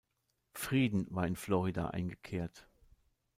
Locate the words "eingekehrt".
1.91-2.67